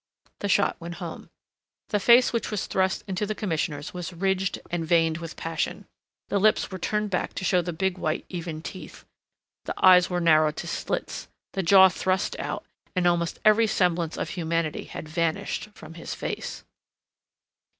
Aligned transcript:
The 0.39 0.49
shot 0.49 0.77
went 0.81 0.95
home. 0.95 1.29
The 1.89 1.99
face 1.99 2.33
which 2.33 2.49
was 2.49 2.65
thrust 2.65 3.03
into 3.07 3.27
the 3.27 3.35
Commissioner's 3.35 3.93
was 3.93 4.11
ridged 4.11 4.59
and 4.71 4.83
veined 4.83 5.19
with 5.19 5.35
passion. 5.35 5.85
The 6.29 6.39
lips 6.39 6.71
were 6.71 6.79
turned 6.79 7.11
back 7.11 7.35
to 7.35 7.45
show 7.45 7.61
the 7.61 7.71
big 7.71 7.99
white 7.99 8.25
even 8.27 8.63
teeth, 8.63 9.05
the 9.65 9.75
eyes 9.77 10.09
were 10.09 10.19
narrowed 10.19 10.57
to 10.57 10.67
slits, 10.67 11.27
the 11.53 11.61
jaw 11.61 11.87
thrust 11.87 12.35
out, 12.39 12.65
and 12.95 13.05
almost 13.05 13.37
every 13.45 13.67
semblance 13.67 14.17
of 14.17 14.29
humanity 14.31 14.85
had 14.85 15.07
vanished 15.07 15.69
from 15.75 15.93
his 15.93 16.15
face. 16.15 16.63